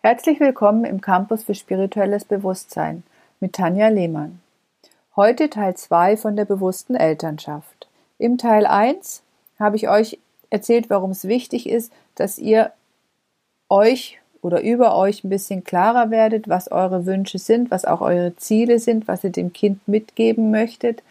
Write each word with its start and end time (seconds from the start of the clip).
Herzlich 0.00 0.38
willkommen 0.38 0.84
im 0.84 1.00
Campus 1.00 1.42
für 1.42 1.56
spirituelles 1.56 2.24
Bewusstsein 2.24 3.02
mit 3.40 3.54
Tanja 3.54 3.88
Lehmann. 3.88 4.40
Heute 5.16 5.50
Teil 5.50 5.74
2 5.74 6.16
von 6.16 6.36
der 6.36 6.44
bewussten 6.44 6.94
Elternschaft. 6.94 7.88
Im 8.16 8.38
Teil 8.38 8.64
1 8.64 9.24
habe 9.58 9.74
ich 9.74 9.88
euch 9.88 10.20
erzählt, 10.50 10.88
warum 10.88 11.10
es 11.10 11.26
wichtig 11.26 11.68
ist, 11.68 11.92
dass 12.14 12.38
ihr 12.38 12.70
euch 13.68 14.20
oder 14.40 14.62
über 14.62 14.94
euch 14.94 15.24
ein 15.24 15.30
bisschen 15.30 15.64
klarer 15.64 16.12
werdet, 16.12 16.48
was 16.48 16.70
eure 16.70 17.04
Wünsche 17.04 17.40
sind, 17.40 17.72
was 17.72 17.84
auch 17.84 18.00
eure 18.00 18.36
Ziele 18.36 18.78
sind, 18.78 19.08
was 19.08 19.24
ihr 19.24 19.30
dem 19.30 19.52
Kind 19.52 19.88
mitgeben 19.88 20.52
möchtet 20.52 21.02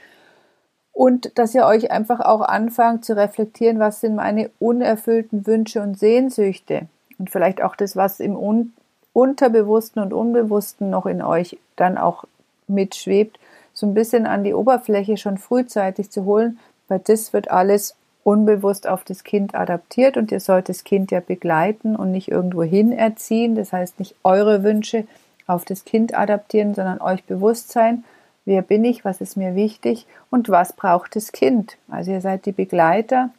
und 0.93 1.37
dass 1.37 1.53
ihr 1.53 1.65
euch 1.65 1.91
einfach 1.91 2.21
auch 2.21 2.39
anfangt 2.39 3.03
zu 3.03 3.17
reflektieren, 3.17 3.79
was 3.79 3.99
sind 3.99 4.15
meine 4.15 4.49
unerfüllten 4.59 5.45
Wünsche 5.45 5.81
und 5.81 5.99
Sehnsüchte 5.99 6.87
und 7.19 7.29
vielleicht 7.29 7.61
auch 7.61 7.75
das, 7.75 7.95
was 7.95 8.19
im 8.19 8.35
Un 8.35 8.73
Unterbewussten 9.13 9.99
und 9.99 10.13
Unbewussten 10.13 10.91
noch 10.91 11.07
in 11.07 11.23
euch 11.23 11.57
dann 11.75 11.97
auch 11.97 12.25
mitschwebt, 12.67 13.39
so 13.73 13.87
ein 13.87 13.95
bisschen 13.95 14.27
an 14.27 14.43
die 14.43 14.53
Oberfläche 14.53 15.17
schon 15.17 15.39
frühzeitig 15.39 16.11
zu 16.11 16.25
holen, 16.25 16.59
weil 16.87 16.99
das 16.99 17.33
wird 17.33 17.49
alles 17.49 17.95
unbewusst 18.23 18.87
auf 18.87 19.03
das 19.03 19.23
Kind 19.23 19.55
adaptiert 19.55 20.17
und 20.17 20.31
ihr 20.31 20.39
sollt 20.39 20.69
das 20.69 20.83
Kind 20.83 21.11
ja 21.11 21.19
begleiten 21.19 21.95
und 21.95 22.11
nicht 22.11 22.29
irgendwo 22.29 22.61
hin 22.61 22.91
erziehen. 22.91 23.55
Das 23.55 23.73
heißt 23.73 23.99
nicht 23.99 24.15
eure 24.23 24.63
Wünsche 24.63 25.07
auf 25.47 25.65
das 25.65 25.85
Kind 25.85 26.13
adaptieren, 26.13 26.75
sondern 26.75 26.99
euch 27.01 27.23
bewusst 27.23 27.71
sein, 27.71 28.03
wer 28.45 28.61
bin 28.61 28.83
ich, 28.83 29.05
was 29.05 29.21
ist 29.21 29.37
mir 29.37 29.55
wichtig 29.55 30.05
und 30.29 30.49
was 30.49 30.73
braucht 30.73 31.15
das 31.15 31.31
Kind. 31.31 31.77
Also 31.89 32.11
ihr 32.11 32.21
seid 32.21 32.45
die 32.45 32.51
Begleiter 32.51 33.29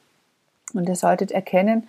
und 0.72 0.88
ihr 0.88 0.96
solltet 0.96 1.32
erkennen, 1.32 1.86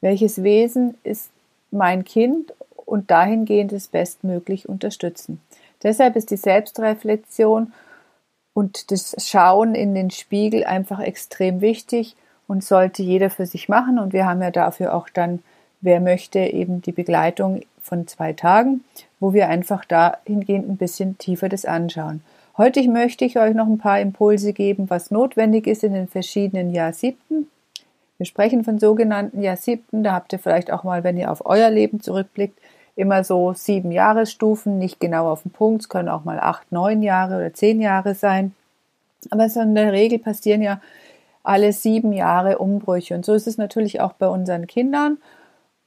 welches 0.00 0.42
Wesen 0.42 0.94
ist 1.04 1.30
mein 1.70 2.04
Kind 2.04 2.52
und 2.74 3.10
dahingehend 3.10 3.72
es 3.72 3.88
bestmöglich 3.88 4.68
unterstützen. 4.68 5.40
Deshalb 5.82 6.16
ist 6.16 6.30
die 6.30 6.36
Selbstreflexion 6.36 7.72
und 8.52 8.90
das 8.90 9.14
Schauen 9.18 9.74
in 9.74 9.94
den 9.94 10.10
Spiegel 10.10 10.64
einfach 10.64 11.00
extrem 11.00 11.60
wichtig 11.60 12.16
und 12.48 12.64
sollte 12.64 13.02
jeder 13.02 13.30
für 13.30 13.46
sich 13.46 13.68
machen. 13.68 13.98
Und 13.98 14.12
wir 14.12 14.26
haben 14.26 14.42
ja 14.42 14.50
dafür 14.50 14.94
auch 14.94 15.08
dann, 15.08 15.40
wer 15.80 16.00
möchte, 16.00 16.40
eben 16.40 16.82
die 16.82 16.92
Begleitung 16.92 17.62
von 17.80 18.06
zwei 18.06 18.32
Tagen, 18.32 18.84
wo 19.20 19.32
wir 19.32 19.48
einfach 19.48 19.84
dahingehend 19.84 20.68
ein 20.68 20.76
bisschen 20.76 21.16
tiefer 21.18 21.48
das 21.48 21.64
anschauen. 21.64 22.22
Heute 22.58 22.82
möchte 22.88 23.24
ich 23.24 23.38
euch 23.38 23.54
noch 23.54 23.66
ein 23.66 23.78
paar 23.78 24.00
Impulse 24.00 24.52
geben, 24.52 24.90
was 24.90 25.10
notwendig 25.10 25.66
ist 25.66 25.84
in 25.84 25.94
den 25.94 26.08
verschiedenen 26.08 26.74
Jahrsiebten. 26.74 27.48
Wir 28.20 28.26
sprechen 28.26 28.64
von 28.64 28.78
sogenannten 28.78 29.40
Jahrsiebten. 29.40 30.04
Da 30.04 30.12
habt 30.12 30.34
ihr 30.34 30.38
vielleicht 30.38 30.70
auch 30.70 30.84
mal, 30.84 31.04
wenn 31.04 31.16
ihr 31.16 31.32
auf 31.32 31.46
euer 31.46 31.70
Leben 31.70 32.00
zurückblickt, 32.02 32.58
immer 32.94 33.24
so 33.24 33.54
sieben 33.54 33.90
Jahresstufen, 33.92 34.78
nicht 34.78 35.00
genau 35.00 35.30
auf 35.32 35.40
den 35.40 35.52
Punkt. 35.52 35.80
Es 35.80 35.88
können 35.88 36.10
auch 36.10 36.24
mal 36.24 36.38
acht, 36.38 36.70
neun 36.70 37.02
Jahre 37.02 37.36
oder 37.36 37.54
zehn 37.54 37.80
Jahre 37.80 38.14
sein. 38.14 38.54
Aber 39.30 39.48
so 39.48 39.60
in 39.60 39.74
der 39.74 39.92
Regel 39.92 40.18
passieren 40.18 40.60
ja 40.60 40.82
alle 41.42 41.72
sieben 41.72 42.12
Jahre 42.12 42.58
Umbrüche. 42.58 43.14
Und 43.14 43.24
so 43.24 43.32
ist 43.32 43.46
es 43.46 43.56
natürlich 43.56 44.02
auch 44.02 44.12
bei 44.12 44.28
unseren 44.28 44.66
Kindern. 44.66 45.16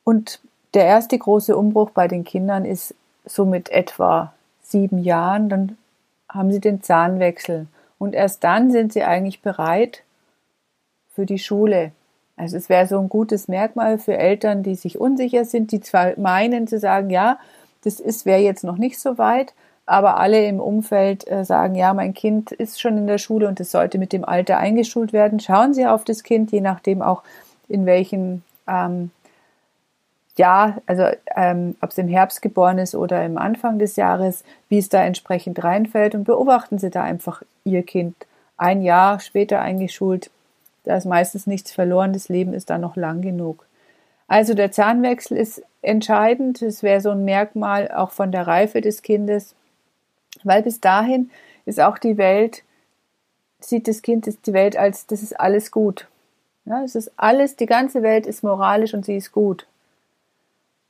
Und 0.04 0.40
der 0.74 0.86
erste 0.86 1.16
große 1.16 1.56
Umbruch 1.56 1.92
bei 1.92 2.08
den 2.08 2.24
Kindern 2.24 2.66
ist 2.66 2.96
so 3.26 3.46
mit 3.46 3.70
etwa 3.70 4.34
sieben 4.64 5.04
Jahren. 5.04 5.50
Dann 5.50 5.78
haben 6.30 6.52
sie 6.52 6.60
den 6.60 6.82
Zahnwechsel. 6.82 7.68
Und 8.00 8.16
erst 8.16 8.44
dann 8.44 8.72
sind 8.72 8.92
sie 8.92 9.04
eigentlich 9.04 9.44
bereit 9.44 10.02
für 11.14 11.28
die 11.28 11.38
Schule. 11.38 11.92
Also 12.36 12.58
es 12.58 12.70
wäre 12.70 12.88
so 12.88 13.00
ein 13.00 13.10
gutes 13.10 13.48
Merkmal 13.48 14.00
für 14.00 14.18
Eltern, 14.18 14.64
die 14.64 14.76
sich 14.76 15.00
unsicher 15.00 15.46
sind, 15.46 15.72
die 15.72 15.82
zwar 15.82 16.18
meinen 16.18 16.68
zu 16.68 16.80
sagen, 16.80 17.10
ja, 17.10 17.38
das 17.84 18.00
ist 18.00 18.26
wäre 18.26 18.42
jetzt 18.42 18.64
noch 18.64 18.78
nicht 18.78 19.00
so 19.00 19.18
weit, 19.18 19.54
aber 19.86 20.18
alle 20.18 20.46
im 20.48 20.60
Umfeld 20.60 21.30
äh, 21.30 21.44
sagen, 21.44 21.76
ja, 21.76 21.94
mein 21.94 22.14
Kind 22.14 22.52
ist 22.52 22.82
schon 22.82 22.98
in 22.98 23.08
der 23.08 23.18
Schule 23.18 23.48
und 23.48 23.60
es 23.60 23.72
sollte 23.72 23.98
mit 23.98 24.14
dem 24.14 24.26
Alter 24.26 24.58
eingeschult 24.58 25.14
werden. 25.14 25.40
Schauen 25.40 25.74
Sie 25.74 25.86
auf 25.86 26.06
das 26.06 26.24
Kind, 26.24 26.52
je 26.52 26.62
nachdem 26.62 27.02
auch 27.02 27.22
in 27.68 27.86
welchem 27.86 28.44
ähm, 28.68 29.12
Jahr, 30.38 30.82
also 30.88 31.06
ähm, 31.36 31.76
ob 31.82 31.92
es 31.92 31.98
im 31.98 32.08
Herbst 32.08 32.42
geboren 32.42 32.80
ist 32.80 32.96
oder 32.96 33.24
im 33.24 33.38
Anfang 33.38 33.78
des 33.78 33.96
Jahres, 33.96 34.44
wie 34.70 34.80
es 34.80 34.90
da 34.90 35.04
entsprechend 35.04 35.64
reinfällt 35.64 36.16
und 36.16 36.24
beobachten 36.24 36.80
Sie 36.80 36.90
da 36.90 37.04
einfach 37.04 37.44
Ihr 37.66 37.84
Kind 37.84 38.16
ein 38.58 38.82
Jahr 38.82 39.20
später 39.20 39.62
eingeschult. 39.62 40.32
Da 40.84 40.98
ist 40.98 41.06
meistens 41.06 41.48
nichts 41.48 41.72
verloren, 41.72 42.14
das 42.14 42.30
Leben 42.30 42.54
ist 42.54 42.70
da 42.70 42.78
noch 42.78 42.96
lang 42.96 43.22
genug. 43.22 43.66
Also 44.28 44.54
der 44.54 44.72
Zahnwechsel 44.72 45.38
ist 45.38 45.64
entscheidend, 45.82 46.62
es 46.62 46.84
wäre 46.84 47.02
so 47.02 47.12
ein 47.12 47.26
Merkmal 47.26 47.92
auch 47.92 48.12
von 48.12 48.32
der 48.32 48.48
Reife 48.48 48.82
des 48.82 49.02
Kindes. 49.02 49.56
Weil 50.44 50.64
bis 50.64 50.80
dahin 50.80 51.30
ist 51.66 51.80
auch 51.80 51.98
die 51.98 52.18
Welt, 52.18 52.64
sieht 53.60 53.88
das 53.88 54.02
Kind 54.02 54.28
die 54.46 54.54
Welt 54.54 54.76
als, 54.76 55.08
das 55.08 55.22
ist 55.24 55.40
alles 55.40 55.72
gut. 55.72 56.08
Ja, 56.66 56.84
es 56.84 56.96
ist 56.96 57.12
alles, 57.18 57.56
die 57.56 57.66
ganze 57.66 58.04
Welt 58.04 58.26
ist 58.26 58.44
moralisch 58.44 58.94
und 58.94 59.06
sie 59.06 59.18
ist 59.18 59.32
gut. 59.32 59.68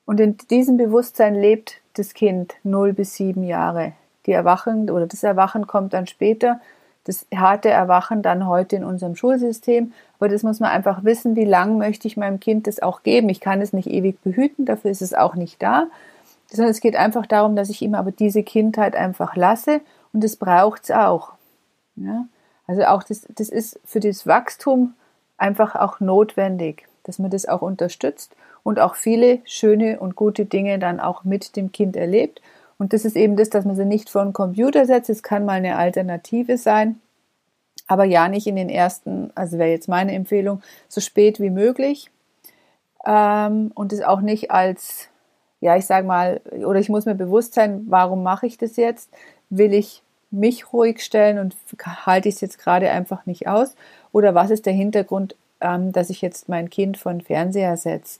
Und 0.06 0.20
in 0.20 0.38
diesem 0.50 0.78
Bewusstsein 0.78 1.36
lebt 1.36 1.82
das 1.94 2.14
Kind 2.14 2.56
0 2.64 2.94
bis 2.94 3.16
7 3.16 3.44
Jahre. 3.44 3.94
Die 4.26 4.32
Erwachen 4.32 4.90
oder 4.90 5.08
das 5.08 5.24
Erwachen 5.24 5.68
kommt 5.68 5.94
dann 5.94 6.08
später. 6.08 6.60
Das 7.06 7.26
harte 7.36 7.70
Erwachen 7.70 8.22
dann 8.22 8.48
heute 8.48 8.78
in 8.78 8.84
unserem 8.84 9.16
Schulsystem. 9.16 9.94
Aber 10.20 10.30
das 10.30 10.44
muss 10.44 10.60
man 10.60 10.70
einfach 10.70 11.04
wissen, 11.04 11.36
wie 11.36 11.46
lang 11.46 11.78
möchte 11.78 12.08
ich 12.08 12.16
meinem 12.16 12.40
Kind 12.40 12.68
das 12.68 12.82
auch 12.82 13.04
geben. 13.04 13.30
Ich 13.30 13.42
kann 13.42 13.62
es 13.62 13.74
nicht 13.74 13.90
ewig 13.90 14.22
behüten, 14.24 14.66
dafür 14.66 14.92
ist 14.92 15.02
es 15.02 15.14
auch 15.14 15.36
nicht 15.36 15.62
da 15.62 15.88
sondern 16.54 16.72
es 16.72 16.82
geht 16.82 16.96
einfach 16.96 17.26
darum, 17.26 17.56
dass 17.56 17.70
ich 17.70 17.82
ihm 17.82 17.96
aber 17.96 18.12
diese 18.12 18.44
Kindheit 18.44 18.96
einfach 18.96 19.36
lasse 19.36 19.82
und 20.14 20.24
das 20.24 20.36
braucht 20.36 20.84
es 20.84 20.92
auch. 20.92 21.34
Ja? 21.96 22.28
Also 22.68 22.84
auch 22.84 23.04
das, 23.04 23.28
das 23.36 23.50
ist 23.50 23.80
für 23.84 24.00
das 24.00 24.28
Wachstum 24.28 24.94
einfach 25.38 25.76
auch 25.76 26.00
notwendig, 26.00 26.88
dass 27.04 27.20
man 27.20 27.32
das 27.32 27.48
auch 27.48 27.62
unterstützt 27.62 28.36
und 28.62 28.80
auch 28.80 28.96
viele 28.96 29.40
schöne 29.46 30.00
und 30.00 30.16
gute 30.16 30.46
Dinge 30.46 30.78
dann 30.80 31.00
auch 31.00 31.24
mit 31.24 31.56
dem 31.56 31.72
Kind 31.72 31.96
erlebt. 31.96 32.42
Und 32.78 32.94
das 32.94 33.06
ist 33.06 33.16
eben 33.16 33.36
das, 33.36 33.50
dass 33.50 33.66
man 33.66 33.76
sie 33.76 33.86
nicht 33.86 34.10
vor 34.10 34.22
einen 34.22 34.34
Computer 34.34 34.86
setzt. 34.86 35.10
Es 35.10 35.24
kann 35.24 35.46
mal 35.46 35.54
eine 35.54 35.78
Alternative 35.78 36.58
sein, 36.58 37.00
aber 37.88 38.04
ja 38.04 38.28
nicht 38.28 38.48
in 38.48 38.56
den 38.56 38.70
ersten, 38.70 39.32
also 39.36 39.58
wäre 39.58 39.70
jetzt 39.70 39.88
meine 39.88 40.14
Empfehlung, 40.14 40.62
so 40.88 41.02
spät 41.02 41.40
wie 41.40 41.50
möglich. 41.50 42.10
Ähm, 43.06 43.72
und 43.76 43.94
es 43.94 44.02
auch 44.02 44.22
nicht 44.22 44.52
als 44.52 45.10
ja, 45.64 45.78
ich 45.78 45.86
sage 45.86 46.06
mal, 46.06 46.42
oder 46.66 46.82
ich 46.82 46.90
muss 46.90 47.06
mir 47.06 47.16
bewusst 47.16 47.54
sein, 47.54 47.86
warum 47.88 48.22
mache 48.22 48.46
ich 48.46 48.58
das 48.58 48.76
jetzt? 48.76 49.10
Will 49.50 49.74
ich 49.74 50.04
mich 50.30 50.74
ruhig 50.74 51.02
stellen 51.02 51.40
und 51.40 51.56
halte 52.06 52.28
ich 52.28 52.36
es 52.36 52.42
jetzt 52.42 52.60
gerade 52.60 52.90
einfach 52.90 53.26
nicht 53.26 53.48
aus? 53.48 53.74
Oder 54.12 54.36
was 54.36 54.52
ist 54.52 54.66
der 54.66 54.74
Hintergrund, 54.74 55.38
ähm, 55.62 55.94
dass 55.94 56.10
ich 56.10 56.22
jetzt 56.22 56.50
mein 56.50 56.70
Kind 56.70 56.98
von 56.98 57.22
Fernseher 57.22 57.78
setze? 57.78 58.20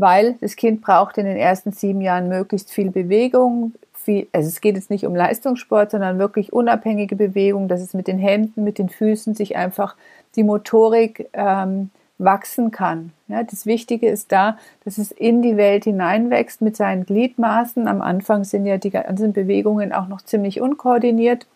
Weil 0.00 0.36
das 0.40 0.54
Kind 0.54 0.80
braucht 0.80 1.18
in 1.18 1.26
den 1.26 1.36
ersten 1.36 1.72
sieben 1.72 2.00
Jahren 2.00 2.28
möglichst 2.28 2.70
viel 2.70 2.92
Bewegung, 2.92 3.72
viel, 3.94 4.28
also 4.32 4.46
es 4.46 4.60
geht 4.60 4.76
jetzt 4.76 4.90
nicht 4.90 5.04
um 5.04 5.16
Leistungssport, 5.16 5.90
sondern 5.90 6.20
wirklich 6.20 6.52
unabhängige 6.52 7.16
Bewegung, 7.16 7.66
dass 7.66 7.80
es 7.80 7.94
mit 7.94 8.06
den 8.06 8.18
Händen, 8.18 8.62
mit 8.62 8.78
den 8.78 8.88
Füßen 8.88 9.34
sich 9.34 9.56
einfach 9.56 9.96
die 10.36 10.44
Motorik 10.44 11.28
ähm, 11.32 11.90
wachsen 12.18 12.70
kann. 12.70 13.12
Ja, 13.26 13.42
das 13.42 13.66
Wichtige 13.66 14.08
ist 14.08 14.30
da, 14.30 14.56
dass 14.84 14.98
es 14.98 15.10
in 15.10 15.42
die 15.42 15.56
Welt 15.56 15.82
hineinwächst 15.82 16.62
mit 16.62 16.76
seinen 16.76 17.04
Gliedmaßen. 17.04 17.88
Am 17.88 18.00
Anfang 18.00 18.44
sind 18.44 18.66
ja 18.66 18.78
die 18.78 18.90
ganzen 18.90 19.32
Bewegungen 19.32 19.92
auch 19.92 20.06
noch 20.06 20.22
ziemlich 20.22 20.60
unkoordiniert, 20.60 21.46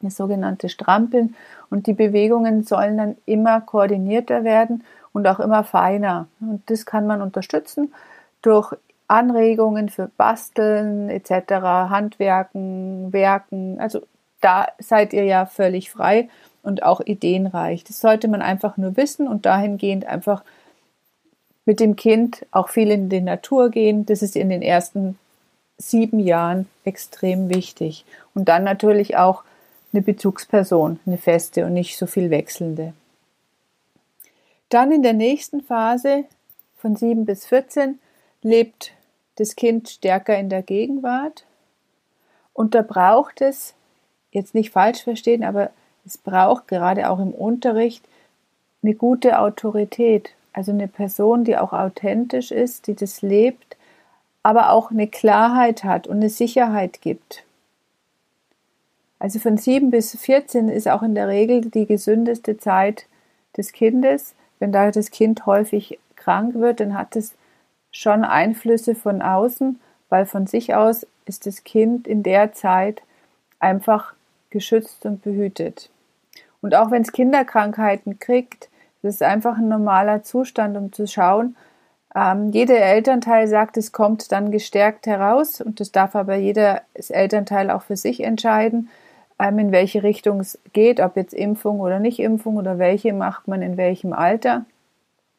das 0.00 0.16
sogenannte 0.16 0.68
Strampeln. 0.68 1.34
Und 1.70 1.88
die 1.88 1.92
Bewegungen 1.92 2.62
sollen 2.62 2.96
dann 2.98 3.16
immer 3.26 3.60
koordinierter 3.60 4.44
werden 4.44 4.84
und 5.14 5.26
auch 5.26 5.40
immer 5.40 5.64
feiner. 5.64 6.26
Und 6.40 6.68
das 6.68 6.84
kann 6.84 7.06
man 7.06 7.22
unterstützen 7.22 7.94
durch 8.42 8.74
Anregungen 9.08 9.88
für 9.88 10.10
Basteln 10.18 11.08
etc., 11.08 11.52
Handwerken, 11.88 13.12
Werken. 13.12 13.80
Also 13.80 14.02
da 14.42 14.66
seid 14.78 15.14
ihr 15.14 15.24
ja 15.24 15.46
völlig 15.46 15.90
frei 15.90 16.28
und 16.62 16.82
auch 16.82 17.00
ideenreich. 17.00 17.84
Das 17.84 18.00
sollte 18.00 18.28
man 18.28 18.42
einfach 18.42 18.76
nur 18.76 18.98
wissen 18.98 19.28
und 19.28 19.46
dahingehend 19.46 20.04
einfach 20.04 20.42
mit 21.64 21.80
dem 21.80 21.96
Kind 21.96 22.44
auch 22.50 22.68
viel 22.68 22.90
in 22.90 23.08
die 23.08 23.20
Natur 23.20 23.70
gehen. 23.70 24.04
Das 24.04 24.20
ist 24.20 24.36
in 24.36 24.50
den 24.50 24.62
ersten 24.62 25.18
sieben 25.78 26.18
Jahren 26.18 26.68
extrem 26.84 27.48
wichtig. 27.48 28.04
Und 28.34 28.48
dann 28.48 28.64
natürlich 28.64 29.16
auch 29.16 29.44
eine 29.92 30.02
Bezugsperson, 30.02 30.98
eine 31.06 31.18
feste 31.18 31.64
und 31.64 31.74
nicht 31.74 31.96
so 31.96 32.06
viel 32.06 32.30
wechselnde. 32.30 32.94
Dann 34.68 34.92
in 34.92 35.02
der 35.02 35.12
nächsten 35.12 35.62
Phase 35.62 36.24
von 36.76 36.96
sieben 36.96 37.24
bis 37.24 37.46
14 37.46 37.98
lebt 38.42 38.92
das 39.36 39.56
Kind 39.56 39.88
stärker 39.88 40.38
in 40.38 40.48
der 40.48 40.62
Gegenwart. 40.62 41.44
Und 42.52 42.74
da 42.74 42.82
braucht 42.82 43.40
es, 43.40 43.74
jetzt 44.30 44.54
nicht 44.54 44.70
falsch 44.70 45.02
verstehen, 45.02 45.44
aber 45.44 45.70
es 46.04 46.18
braucht 46.18 46.68
gerade 46.68 47.08
auch 47.08 47.18
im 47.18 47.32
Unterricht 47.32 48.04
eine 48.82 48.94
gute 48.94 49.38
Autorität, 49.38 50.34
also 50.52 50.72
eine 50.72 50.88
Person, 50.88 51.44
die 51.44 51.56
auch 51.56 51.72
authentisch 51.72 52.50
ist, 52.50 52.86
die 52.86 52.94
das 52.94 53.22
lebt, 53.22 53.76
aber 54.42 54.70
auch 54.70 54.90
eine 54.90 55.08
Klarheit 55.08 55.84
hat 55.84 56.06
und 56.06 56.16
eine 56.16 56.28
Sicherheit 56.28 57.00
gibt. 57.00 57.44
Also 59.18 59.38
von 59.38 59.56
7 59.56 59.90
bis 59.90 60.16
14 60.16 60.68
ist 60.68 60.86
auch 60.86 61.02
in 61.02 61.14
der 61.14 61.28
Regel 61.28 61.62
die 61.62 61.86
gesündeste 61.86 62.58
Zeit 62.58 63.06
des 63.56 63.72
Kindes. 63.72 64.34
Wenn 64.58 64.72
da 64.72 64.90
das 64.90 65.10
Kind 65.10 65.46
häufig 65.46 65.98
krank 66.16 66.54
wird, 66.54 66.80
dann 66.80 66.96
hat 66.96 67.16
es 67.16 67.34
schon 67.90 68.24
Einflüsse 68.24 68.94
von 68.94 69.22
außen, 69.22 69.80
weil 70.08 70.26
von 70.26 70.46
sich 70.46 70.74
aus 70.74 71.06
ist 71.26 71.46
das 71.46 71.64
Kind 71.64 72.06
in 72.06 72.22
der 72.22 72.52
Zeit 72.52 73.02
einfach 73.58 74.14
geschützt 74.50 75.06
und 75.06 75.22
behütet. 75.22 75.90
Und 76.60 76.74
auch 76.74 76.90
wenn 76.90 77.02
es 77.02 77.12
Kinderkrankheiten 77.12 78.18
kriegt, 78.18 78.68
das 79.02 79.16
ist 79.16 79.22
einfach 79.22 79.58
ein 79.58 79.68
normaler 79.68 80.22
Zustand, 80.22 80.76
um 80.76 80.92
zu 80.92 81.06
schauen. 81.06 81.56
Ähm, 82.14 82.50
jeder 82.52 82.78
Elternteil 82.78 83.48
sagt, 83.48 83.76
es 83.76 83.92
kommt 83.92 84.32
dann 84.32 84.50
gestärkt 84.50 85.06
heraus 85.06 85.60
und 85.60 85.80
das 85.80 85.92
darf 85.92 86.14
aber 86.16 86.36
jeder 86.36 86.82
Elternteil 86.94 87.70
auch 87.70 87.82
für 87.82 87.96
sich 87.96 88.22
entscheiden, 88.22 88.88
in 89.38 89.72
welche 89.72 90.02
Richtung 90.02 90.40
es 90.40 90.58
geht, 90.72 91.00
ob 91.00 91.16
jetzt 91.16 91.34
Impfung 91.34 91.80
oder 91.80 91.98
nicht 91.98 92.18
Impfung 92.18 92.56
oder 92.56 92.78
welche 92.78 93.12
macht 93.12 93.48
man 93.48 93.62
in 93.62 93.76
welchem 93.76 94.12
Alter. 94.12 94.64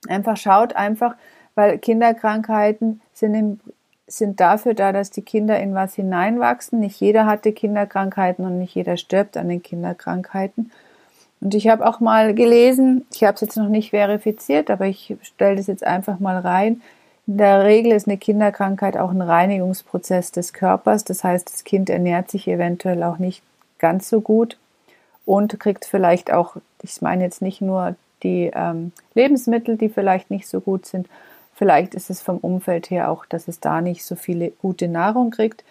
Einfach 0.07 0.37
schaut 0.37 0.75
einfach, 0.75 1.15
weil 1.55 1.77
Kinderkrankheiten 1.77 3.01
sind, 3.13 3.33
im, 3.33 3.59
sind 4.07 4.39
dafür 4.39 4.73
da, 4.73 4.91
dass 4.91 5.11
die 5.11 5.21
Kinder 5.21 5.59
in 5.59 5.73
was 5.73 5.95
hineinwachsen. 5.95 6.79
Nicht 6.79 6.99
jeder 6.99 7.25
hatte 7.25 7.53
Kinderkrankheiten 7.53 8.45
und 8.45 8.59
nicht 8.59 8.75
jeder 8.75 8.97
stirbt 8.97 9.37
an 9.37 9.49
den 9.49 9.63
Kinderkrankheiten. 9.63 10.71
Und 11.41 11.53
ich 11.55 11.67
habe 11.67 11.87
auch 11.87 11.99
mal 11.99 12.33
gelesen, 12.33 13.05
ich 13.13 13.23
habe 13.23 13.35
es 13.35 13.41
jetzt 13.41 13.57
noch 13.57 13.69
nicht 13.69 13.91
verifiziert, 13.91 14.69
aber 14.69 14.85
ich 14.85 15.15
stelle 15.21 15.55
das 15.55 15.67
jetzt 15.67 15.85
einfach 15.85 16.19
mal 16.19 16.37
rein. 16.37 16.81
In 17.27 17.37
der 17.37 17.63
Regel 17.63 17.91
ist 17.91 18.07
eine 18.07 18.17
Kinderkrankheit 18.17 18.97
auch 18.97 19.11
ein 19.11 19.21
Reinigungsprozess 19.21 20.31
des 20.31 20.53
Körpers. 20.53 21.03
Das 21.03 21.23
heißt, 21.23 21.51
das 21.51 21.63
Kind 21.63 21.89
ernährt 21.89 22.29
sich 22.29 22.47
eventuell 22.47 23.01
auch 23.03 23.17
nicht 23.17 23.41
ganz 23.79 24.09
so 24.09 24.21
gut 24.21 24.57
und 25.25 25.59
kriegt 25.59 25.85
vielleicht 25.85 26.31
auch, 26.31 26.55
ich 26.81 27.01
meine 27.01 27.23
jetzt 27.23 27.41
nicht 27.41 27.61
nur 27.61 27.95
die 28.23 28.51
ähm, 28.53 28.91
Lebensmittel, 29.13 29.77
die 29.77 29.89
vielleicht 29.89 30.31
nicht 30.31 30.47
so 30.47 30.61
gut 30.61 30.85
sind, 30.85 31.07
vielleicht 31.53 31.95
ist 31.95 32.09
es 32.09 32.21
vom 32.21 32.37
Umfeld 32.37 32.89
her 32.89 33.09
auch, 33.09 33.25
dass 33.25 33.47
es 33.47 33.59
da 33.59 33.81
nicht 33.81 34.05
so 34.05 34.15
viele 34.15 34.51
gute 34.51 34.87
Nahrung 34.87 35.31
kriegt. 35.31 35.63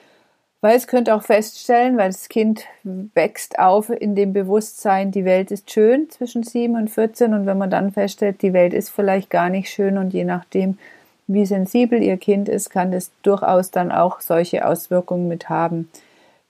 Weil 0.60 0.76
es 0.76 0.86
könnte 0.86 1.14
auch 1.14 1.22
feststellen, 1.22 1.98
weil 1.98 2.08
das 2.08 2.30
Kind 2.30 2.64
wächst 2.84 3.58
auf 3.58 3.90
in 3.90 4.14
dem 4.14 4.32
Bewusstsein, 4.32 5.10
die 5.10 5.26
Welt 5.26 5.50
ist 5.50 5.70
schön 5.70 6.08
zwischen 6.08 6.42
7 6.42 6.74
und 6.74 6.88
14 6.88 7.34
und 7.34 7.44
wenn 7.44 7.58
man 7.58 7.68
dann 7.68 7.92
feststellt, 7.92 8.40
die 8.40 8.54
Welt 8.54 8.72
ist 8.72 8.88
vielleicht 8.88 9.28
gar 9.28 9.50
nicht 9.50 9.68
schön 9.68 9.98
und 9.98 10.14
je 10.14 10.24
nachdem, 10.24 10.78
wie 11.26 11.44
sensibel 11.44 12.02
ihr 12.02 12.16
Kind 12.16 12.48
ist, 12.48 12.70
kann 12.70 12.94
es 12.94 13.10
durchaus 13.22 13.72
dann 13.72 13.92
auch 13.92 14.22
solche 14.22 14.66
Auswirkungen 14.66 15.28
mit 15.28 15.50
haben. 15.50 15.90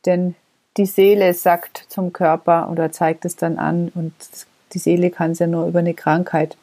Denn 0.06 0.36
die 0.76 0.86
Seele 0.86 1.34
sagt 1.34 1.86
zum 1.88 2.12
Körper 2.12 2.68
oder 2.70 2.90
zeigt 2.90 3.24
es 3.24 3.36
dann 3.36 3.58
an 3.58 3.92
und 3.94 4.12
die 4.72 4.78
Seele 4.78 5.10
kann 5.10 5.32
es 5.32 5.38
ja 5.38 5.46
nur 5.46 5.66
über 5.66 5.78
eine 5.78 5.94
Krankheit. 5.94 6.56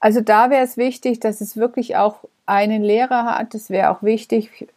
Also 0.00 0.20
da 0.20 0.50
wäre 0.50 0.62
es 0.62 0.76
wichtig, 0.76 1.20
dass 1.20 1.40
es 1.40 1.56
wirklich 1.56 1.96
auch 1.96 2.20
einen 2.44 2.82
Lehrer 2.82 3.24
hat. 3.24 3.54
Es 3.54 3.70
wäre 3.70 3.90
auch 3.90 4.02
wichtig, 4.02 4.68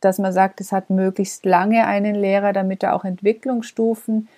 dass 0.00 0.18
man 0.18 0.32
sagt, 0.32 0.60
es 0.60 0.70
hat 0.70 0.90
möglichst 0.90 1.44
lange 1.44 1.86
einen 1.86 2.14
Lehrer, 2.14 2.52
damit 2.52 2.82
er 2.82 2.94
auch 2.94 3.04
Entwicklungsstufen 3.04 4.28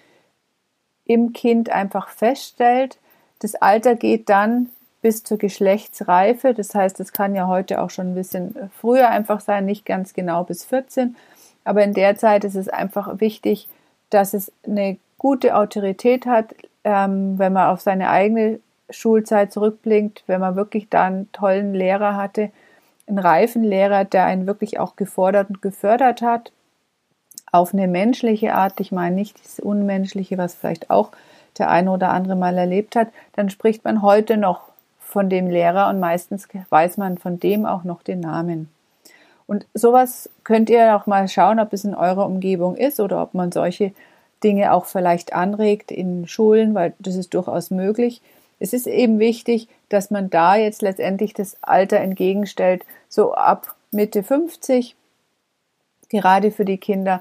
im 1.05 1.32
Kind 1.32 1.70
einfach 1.70 2.08
feststellt. 2.08 2.99
Das 3.41 3.55
Alter 3.55 3.94
geht 3.94 4.29
dann 4.29 4.70
bis 5.02 5.23
zur 5.23 5.38
Geschlechtsreife. 5.38 6.55
Das 6.55 6.75
heißt, 6.75 7.00
es 7.00 7.12
kann 7.12 7.35
ja 7.35 7.47
heute 7.47 7.81
auch 7.81 7.91
schon 7.91 8.12
ein 8.12 8.14
bisschen 8.14 8.70
früher 8.81 9.11
einfach 9.11 9.41
sein, 9.41 9.67
nicht 9.67 9.85
ganz 9.85 10.14
genau 10.14 10.44
bis 10.44 10.64
14. 10.64 11.17
Aber 11.64 11.82
in 11.84 11.94
der 11.94 12.16
Zeit 12.16 12.44
ist 12.44 12.56
es 12.56 12.68
einfach 12.68 13.20
wichtig, 13.20 13.68
dass 14.10 14.34
es 14.34 14.52
eine 14.66 14.98
gute 15.18 15.56
Autorität 15.56 16.26
hat, 16.26 16.54
ähm, 16.84 17.38
wenn 17.38 17.52
man 17.52 17.68
auf 17.68 17.80
seine 17.80 18.10
eigene 18.10 18.60
Schulzeit 18.88 19.52
zurückblinkt, 19.52 20.24
wenn 20.26 20.40
man 20.40 20.56
wirklich 20.56 20.88
da 20.88 21.04
einen 21.04 21.30
tollen 21.32 21.74
Lehrer 21.74 22.16
hatte, 22.16 22.50
einen 23.06 23.18
reifen 23.18 23.62
Lehrer, 23.62 24.04
der 24.04 24.24
einen 24.24 24.46
wirklich 24.46 24.78
auch 24.78 24.96
gefordert 24.96 25.50
und 25.50 25.62
gefördert 25.62 26.22
hat, 26.22 26.52
auf 27.52 27.74
eine 27.74 27.88
menschliche 27.88 28.54
Art, 28.54 28.80
ich 28.80 28.92
meine 28.92 29.16
nicht 29.16 29.44
das 29.44 29.60
Unmenschliche, 29.60 30.38
was 30.38 30.54
vielleicht 30.54 30.90
auch 30.90 31.10
der 31.58 31.70
eine 31.70 31.90
oder 31.90 32.10
andere 32.10 32.36
mal 32.36 32.56
erlebt 32.56 32.96
hat, 32.96 33.08
dann 33.34 33.50
spricht 33.50 33.84
man 33.84 34.02
heute 34.02 34.36
noch 34.36 34.70
von 34.98 35.28
dem 35.28 35.50
Lehrer 35.50 35.88
und 35.88 35.98
meistens 35.98 36.48
weiß 36.68 36.96
man 36.96 37.18
von 37.18 37.40
dem 37.40 37.66
auch 37.66 37.82
noch 37.82 38.02
den 38.02 38.20
Namen. 38.20 38.70
Und 39.50 39.67
sowas 39.75 40.31
könnt 40.44 40.70
ihr 40.70 40.94
auch 40.94 41.06
mal 41.06 41.26
schauen, 41.26 41.58
ob 41.58 41.73
es 41.73 41.82
in 41.82 41.97
eurer 41.97 42.25
Umgebung 42.25 42.76
ist 42.76 43.00
oder 43.00 43.20
ob 43.20 43.35
man 43.35 43.50
solche 43.50 43.93
Dinge 44.44 44.73
auch 44.73 44.85
vielleicht 44.85 45.32
anregt 45.32 45.91
in 45.91 46.29
Schulen, 46.29 46.73
weil 46.76 46.93
das 47.00 47.17
ist 47.17 47.35
durchaus 47.35 47.73
möglich. 47.73 48.23
Es 48.61 48.73
ist 48.73 48.87
eben 48.87 49.19
wichtig, 49.19 49.67
dass 49.88 50.12
man 50.12 50.31
da 50.31 50.55
jetzt 50.55 50.82
letztendlich 50.82 51.35
das 51.35 51.56
Alter 51.62 51.99
entgegenstellt, 51.99 52.85
so 53.08 53.35
ab 53.35 53.75
Mitte 53.91 54.23
50, 54.23 54.94
gerade 56.08 56.52
für 56.52 56.64
die 56.64 56.79
Kinder. 56.79 57.20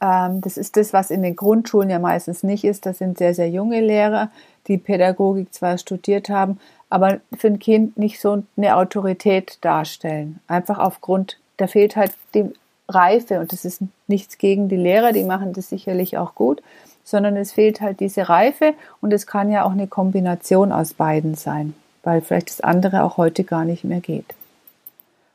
Ähm, 0.00 0.40
das 0.40 0.56
ist 0.56 0.78
das, 0.78 0.94
was 0.94 1.10
in 1.10 1.22
den 1.22 1.36
Grundschulen 1.36 1.90
ja 1.90 1.98
meistens 1.98 2.42
nicht 2.42 2.64
ist. 2.64 2.86
Das 2.86 2.96
sind 2.96 3.18
sehr, 3.18 3.34
sehr 3.34 3.50
junge 3.50 3.82
Lehrer, 3.82 4.30
die 4.66 4.78
Pädagogik 4.78 5.52
zwar 5.52 5.76
studiert 5.76 6.30
haben, 6.30 6.58
aber 6.88 7.20
für 7.36 7.48
ein 7.48 7.58
Kind 7.58 7.98
nicht 7.98 8.18
so 8.18 8.44
eine 8.56 8.76
Autorität 8.76 9.58
darstellen. 9.60 10.40
Einfach 10.46 10.78
aufgrund 10.78 11.36
da 11.56 11.66
fehlt 11.66 11.96
halt 11.96 12.12
die 12.34 12.52
Reife 12.88 13.40
und 13.40 13.52
das 13.52 13.64
ist 13.64 13.82
nichts 14.06 14.38
gegen 14.38 14.68
die 14.68 14.76
Lehrer, 14.76 15.12
die 15.12 15.24
machen 15.24 15.52
das 15.52 15.68
sicherlich 15.68 16.18
auch 16.18 16.34
gut, 16.34 16.62
sondern 17.04 17.36
es 17.36 17.52
fehlt 17.52 17.80
halt 17.80 18.00
diese 18.00 18.28
Reife 18.28 18.74
und 19.00 19.12
es 19.12 19.26
kann 19.26 19.50
ja 19.50 19.64
auch 19.64 19.72
eine 19.72 19.86
Kombination 19.86 20.72
aus 20.72 20.94
beiden 20.94 21.34
sein, 21.34 21.74
weil 22.02 22.20
vielleicht 22.20 22.50
das 22.50 22.60
andere 22.60 23.02
auch 23.02 23.16
heute 23.16 23.44
gar 23.44 23.64
nicht 23.64 23.84
mehr 23.84 24.00
geht. 24.00 24.34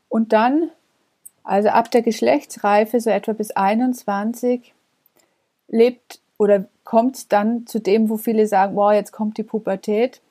Und 0.09 0.33
dann, 0.33 0.69
also 1.43 1.69
ab 1.69 1.89
der 1.91 2.01
Geschlechtsreife, 2.01 2.99
so 2.99 3.09
etwa 3.09 3.33
bis 3.33 3.51
21, 3.51 4.73
lebt 5.67 6.19
oder 6.37 6.65
kommt 6.83 7.31
dann 7.31 7.65
zu 7.65 7.79
dem, 7.79 8.09
wo 8.09 8.17
viele 8.17 8.47
sagen, 8.47 8.75
wow, 8.75 8.91
jetzt 8.91 9.13
kommt 9.13 9.37
die 9.37 9.43
Pubertät. 9.43 10.21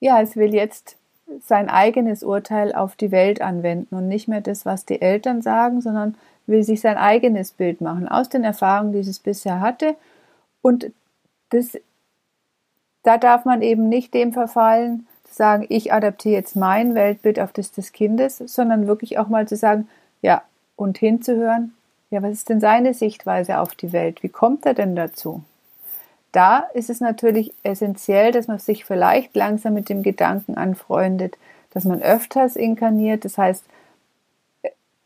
Ja, 0.00 0.20
es 0.20 0.36
will 0.36 0.54
jetzt 0.54 0.97
sein 1.40 1.68
eigenes 1.68 2.22
Urteil 2.22 2.74
auf 2.74 2.96
die 2.96 3.10
Welt 3.10 3.40
anwenden 3.40 3.94
und 3.94 4.08
nicht 4.08 4.28
mehr 4.28 4.40
das, 4.40 4.66
was 4.66 4.84
die 4.84 5.00
Eltern 5.00 5.42
sagen, 5.42 5.80
sondern 5.80 6.16
will 6.46 6.62
sich 6.62 6.80
sein 6.80 6.96
eigenes 6.96 7.52
Bild 7.52 7.80
machen 7.80 8.08
aus 8.08 8.28
den 8.28 8.44
Erfahrungen, 8.44 8.92
die 8.92 9.00
es 9.00 9.18
bisher 9.18 9.60
hatte. 9.60 9.94
Und 10.62 10.90
das, 11.50 11.78
da 13.02 13.18
darf 13.18 13.44
man 13.44 13.62
eben 13.62 13.88
nicht 13.88 14.14
dem 14.14 14.32
verfallen, 14.32 15.06
zu 15.24 15.34
sagen, 15.34 15.66
ich 15.68 15.92
adaptiere 15.92 16.34
jetzt 16.34 16.56
mein 16.56 16.94
Weltbild 16.94 17.38
auf 17.38 17.52
das 17.52 17.70
des 17.72 17.92
Kindes, 17.92 18.38
sondern 18.38 18.86
wirklich 18.86 19.18
auch 19.18 19.28
mal 19.28 19.46
zu 19.46 19.56
sagen, 19.56 19.88
ja, 20.22 20.42
und 20.76 20.98
hinzuhören, 20.98 21.74
ja, 22.10 22.22
was 22.22 22.32
ist 22.32 22.48
denn 22.48 22.60
seine 22.60 22.94
Sichtweise 22.94 23.58
auf 23.58 23.74
die 23.74 23.92
Welt? 23.92 24.22
Wie 24.22 24.30
kommt 24.30 24.64
er 24.64 24.74
denn 24.74 24.96
dazu? 24.96 25.42
Da 26.32 26.66
ist 26.74 26.90
es 26.90 27.00
natürlich 27.00 27.52
essentiell, 27.62 28.32
dass 28.32 28.48
man 28.48 28.58
sich 28.58 28.84
vielleicht 28.84 29.34
langsam 29.34 29.74
mit 29.74 29.88
dem 29.88 30.02
Gedanken 30.02 30.56
anfreundet, 30.56 31.38
dass 31.70 31.84
man 31.84 32.02
öfters 32.02 32.56
inkarniert. 32.56 33.24
Das 33.24 33.38
heißt, 33.38 33.64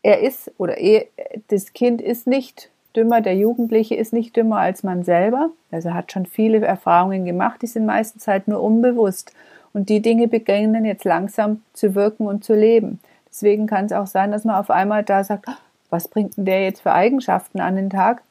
er 0.01 0.19
ist 0.19 0.51
oder 0.57 0.77
er, 0.77 1.05
das 1.47 1.73
Kind 1.73 2.01
ist 2.01 2.27
nicht 2.27 2.69
dümmer, 2.95 3.21
der 3.21 3.35
Jugendliche 3.35 3.95
ist 3.95 4.13
nicht 4.13 4.35
dümmer 4.35 4.57
als 4.57 4.83
man 4.83 5.03
selber. 5.03 5.49
Also 5.71 5.93
hat 5.93 6.11
schon 6.11 6.25
viele 6.25 6.65
Erfahrungen 6.65 7.25
gemacht, 7.25 7.61
die 7.61 7.67
sind 7.67 7.85
meistens 7.85 8.27
halt 8.27 8.47
nur 8.47 8.61
unbewusst. 8.61 9.33
Und 9.71 9.89
die 9.89 10.01
Dinge 10.01 10.27
beginnen 10.27 10.85
jetzt 10.85 11.03
langsam 11.03 11.63
zu 11.73 11.95
wirken 11.95 12.27
und 12.27 12.43
zu 12.43 12.53
leben. 12.53 12.99
Deswegen 13.27 13.65
kann 13.65 13.85
es 13.85 13.91
auch 13.91 14.05
sein, 14.05 14.31
dass 14.31 14.43
man 14.43 14.55
auf 14.55 14.69
einmal 14.69 15.03
da 15.03 15.23
sagt, 15.23 15.47
was 15.89 16.07
bringt 16.07 16.37
denn 16.37 16.45
der 16.45 16.63
jetzt 16.63 16.81
für 16.81 16.91
Eigenschaften 16.91 17.59
an 17.59 17.75
den 17.75 17.89
Tag? 17.89 18.21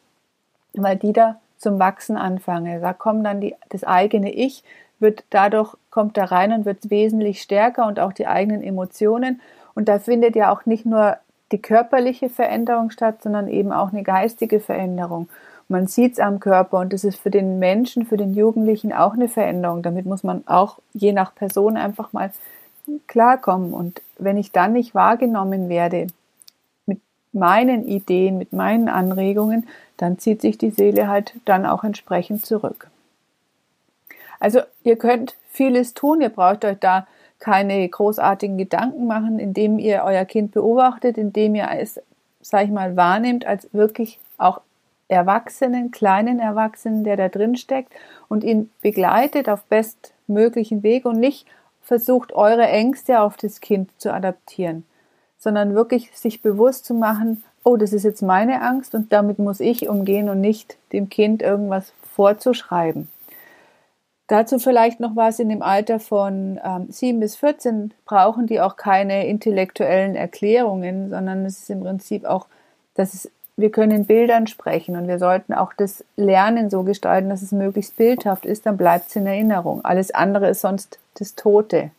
Weil 0.75 0.97
die 0.97 1.13
da 1.13 1.41
zum 1.63 1.79
Wachsen 1.79 2.17
anfange. 2.17 2.81
Da 2.81 2.93
kommt 2.93 3.25
dann 3.25 3.41
die, 3.41 3.55
das 3.71 3.85
eigene 3.85 4.33
Ich, 4.33 4.65
wird 4.99 5.25
dadurch, 5.31 5.75
kommt 5.91 6.17
da 6.17 6.25
rein 6.25 6.53
und 6.53 6.65
wird 6.65 6.91
wesentlich 6.91 7.43
stärker 7.43 7.87
und 7.87 8.01
auch 8.01 8.13
die 8.13 8.27
eigenen 8.27 8.63
Emotionen. 8.63 9.41
Und 9.75 9.89
da 9.89 9.99
findet 9.99 10.37
ja 10.37 10.53
auch 10.53 10.67
nicht 10.67 10.87
nur 10.87 11.17
die 11.51 11.61
körperliche 11.61 12.29
Veränderung 12.29 12.91
statt, 12.91 13.23
sondern 13.23 13.49
eben 13.49 13.73
auch 13.73 13.93
eine 13.93 14.03
geistige 14.03 14.61
Veränderung. 14.61 15.29
Man 15.69 15.87
sieht 15.87 16.15
es 16.15 16.19
am 16.19 16.41
Körper 16.41 16.79
und 16.79 16.93
das 16.93 17.05
ist 17.05 17.19
für 17.19 17.31
den 17.31 17.59
Menschen, 17.59 18.05
für 18.05 18.17
den 18.17 18.35
Jugendlichen 18.35 18.93
auch 18.93 19.15
eine 19.15 19.29
Veränderung. 19.29 19.83
Damit 19.83 20.07
muss 20.07 20.23
man 20.23 20.43
auch 20.47 20.79
je 20.93 21.13
nach 21.13 21.35
Person 21.35 21.77
einfach 21.77 22.13
mal 22.13 22.31
klarkommen. 23.07 23.73
Und 23.73 24.03
wenn 24.19 24.37
ich 24.37 24.53
dann 24.53 24.73
nicht 24.73 24.95
wahrgenommen 24.95 25.69
werde, 25.69 26.09
meinen 27.33 27.87
Ideen, 27.87 28.39
mit 28.39 28.53
meinen 28.53 28.89
Anregungen, 28.89 29.69
dann 29.97 30.19
zieht 30.19 30.41
sich 30.43 30.59
die 30.59 30.71
Seele 30.71 31.09
halt 31.09 31.35
dann 31.45 31.67
auch 31.67 31.85
entsprechend 31.85 32.45
zurück. 32.45 32.89
Also 34.41 34.61
ihr 34.83 34.97
könnt 34.97 35.37
vieles 35.49 35.95
tun, 35.95 36.21
ihr 36.21 36.29
braucht 36.29 36.65
euch 36.65 36.79
da 36.79 37.07
keine 37.39 37.89
großartigen 37.89 38.59
Gedanken 38.59 39.07
machen, 39.07 39.39
indem 39.39 39.79
ihr 39.79 40.03
euer 40.05 40.25
Kind 40.25 40.53
beobachtet, 40.53 41.19
indem 41.19 41.55
ihr 41.55 41.69
es, 41.73 42.01
sag 42.41 42.65
ich 42.65 42.71
mal, 42.71 42.97
wahrnehmt 42.97 43.47
als 43.47 43.69
wirklich 43.73 44.19
auch 44.39 44.61
Erwachsenen, 45.09 45.91
kleinen 45.91 46.39
Erwachsenen, 46.39 47.05
der 47.05 47.17
da 47.17 47.29
drin 47.29 47.57
steckt 47.57 47.93
und 48.29 48.45
ihn 48.45 48.71
begleitet 48.81 49.49
auf 49.49 49.63
bestmöglichen 49.65 50.83
Weg 50.83 51.05
und 51.05 51.21
nicht 51.21 51.47
versucht, 51.83 52.33
eure 52.33 52.67
Ängste 52.67 53.21
auf 53.21 53.37
das 53.37 53.61
Kind 53.61 53.91
zu 54.01 54.13
adaptieren, 54.13 54.85
sondern 55.43 55.75
wirklich 55.75 56.17
sich 56.17 56.41
bewusst 56.41 56.85
zu 56.85 56.95
machen, 56.95 57.43
oh, 57.65 57.77
das 57.77 57.93
ist 57.93 58.05
jetzt 58.05 58.23
meine 58.23 58.63
Angst 58.63 58.95
und 58.95 59.13
damit 59.13 59.41
muss 59.41 59.59
ich 59.59 59.89
umgehen 59.89 60.29
und 60.29 60.41
nicht 60.41 60.77
dem 60.93 61.09
Kind 61.09 61.43
irgendwas 61.43 61.93
vorzuschreiben. 62.15 63.09
Dazu 64.29 64.61
vielleicht 64.61 65.01
noch 65.01 65.17
was 65.17 65.41
in 65.41 65.49
dem 65.49 65.61
Alter 65.61 65.99
von 65.99 66.61
ähm, 66.65 66.87
7 66.89 67.19
bis 67.19 67.35
14 67.35 67.93
brauchen 68.07 68.47
die 68.47 68.61
auch 68.61 68.77
keine 68.77 69.27
intellektuellen 69.27 70.15
Erklärungen, 70.15 71.11
sondern 71.11 71.45
es 71.45 71.59
ist 71.59 71.71
im 71.71 71.81
Prinzip 71.81 72.25
auch, 72.25 72.47
dass 72.95 73.13
es, 73.13 73.31
wir 73.57 73.71
können 73.71 73.93
in 73.93 74.07
Bildern 74.07 74.47
sprechen 74.47 74.97
und 74.97 75.09
wir 75.09 75.19
sollten 75.19 75.55
auch 75.55 75.73
das 75.77 76.05
Lernen 76.17 76.71
so 76.71 76.85
gestalten, 76.85 77.31
dass 77.31 77.43
es 77.43 77.51
möglichst 77.51 77.97
bildhaft 77.97 78.47
ist, 78.47 78.65
dann 78.65 78.77
bleibt 78.77 79.09
es 79.09 79.17
in 79.17 79.27
Erinnerung. 79.27 79.85
Alles 79.85 80.15
andere 80.15 80.49
ist 80.51 80.61
sonst 80.61 81.01
das 81.19 81.35
Tote. 81.35 81.91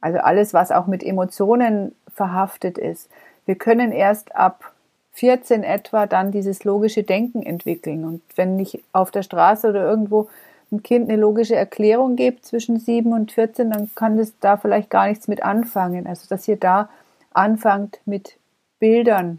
Also 0.00 0.18
alles, 0.18 0.54
was 0.54 0.70
auch 0.70 0.86
mit 0.86 1.02
Emotionen 1.02 1.94
verhaftet 2.18 2.76
ist. 2.76 3.08
Wir 3.46 3.54
können 3.54 3.92
erst 3.92 4.34
ab 4.34 4.72
14 5.12 5.62
etwa 5.62 6.06
dann 6.06 6.32
dieses 6.32 6.64
logische 6.64 7.04
Denken 7.04 7.42
entwickeln. 7.42 8.04
Und 8.04 8.22
wenn 8.36 8.58
ich 8.58 8.82
auf 8.92 9.10
der 9.10 9.22
Straße 9.22 9.68
oder 9.68 9.88
irgendwo 9.88 10.28
ein 10.70 10.82
Kind 10.82 11.08
eine 11.08 11.18
logische 11.20 11.56
Erklärung 11.56 12.16
gibt 12.16 12.44
zwischen 12.44 12.78
7 12.78 13.12
und 13.12 13.32
14, 13.32 13.70
dann 13.70 13.90
kann 13.94 14.18
das 14.18 14.32
da 14.40 14.56
vielleicht 14.56 14.90
gar 14.90 15.08
nichts 15.08 15.28
mit 15.28 15.42
anfangen. 15.42 16.06
Also, 16.06 16.26
dass 16.28 16.46
ihr 16.46 16.56
da 16.56 16.88
anfangt 17.32 18.00
mit 18.04 18.36
Bildern 18.80 19.38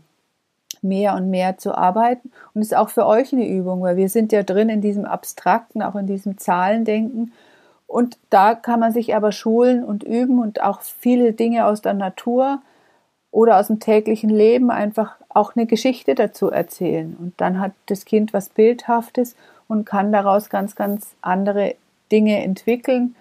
mehr 0.82 1.16
und 1.16 1.30
mehr 1.30 1.58
zu 1.58 1.76
arbeiten. 1.76 2.32
Und 2.54 2.62
ist 2.62 2.76
auch 2.76 2.90
für 2.90 3.06
euch 3.06 3.34
eine 3.34 3.48
Übung, 3.48 3.82
weil 3.82 3.98
wir 3.98 4.10
sind 4.10 4.32
ja 4.32 4.44
drin 4.44 4.70
in 4.70 4.82
diesem 4.82 5.06
Abstrakten, 5.06 5.82
auch 5.82 5.96
in 5.96 6.08
diesem 6.08 6.38
Zahlendenken. 6.38 7.34
Und 7.90 8.20
da 8.30 8.54
kann 8.54 8.80
man 8.80 8.92
sich 8.92 9.16
aber 9.16 9.32
schulen 9.32 9.84
und 9.84 10.04
üben 10.04 10.40
und 10.40 10.62
auch 10.62 10.82
viele 10.82 11.34
Dinge 11.34 11.66
aus 11.66 11.82
der 11.82 11.96
Natur 11.96 12.62
oder 13.32 13.58
aus 13.58 13.66
dem 13.66 13.80
täglichen 13.80 14.30
Leben 14.30 14.70
einfach 14.70 15.16
auch 15.28 15.56
eine 15.56 15.66
Geschichte 15.66 16.14
dazu 16.14 16.52
erzählen. 16.52 17.18
Und 17.20 17.34
dann 17.42 17.60
hat 17.60 17.72
das 17.88 18.06
Kind 18.06 18.32
was 18.32 18.50
Bildhaftes 18.50 19.36
und 19.68 19.86
kann 19.86 20.12
daraus 20.12 20.52
ganz, 20.52 20.76
ganz 20.76 21.16
andere 21.22 21.74
Dinge 22.12 22.44
entwickeln. 22.44 23.16